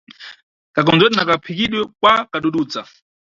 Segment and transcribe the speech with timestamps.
[0.75, 2.81] Kakondzedwe na kaphikidwe kwa kadududza.